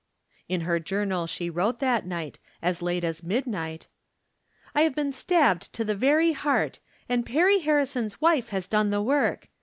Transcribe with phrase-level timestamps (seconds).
[0.49, 3.87] In her journal she wrote that night, as late as midnight:
[4.73, 9.03] I have been stabbed to the very heart, and Perry Harrison's wife has done the
[9.03, 9.49] work.